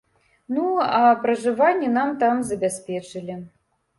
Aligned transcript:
Ну, 0.55 0.63
а 0.99 1.01
пражыванне 1.25 1.91
нам 1.97 2.09
там 2.25 2.41
забяспечылі. 2.53 3.37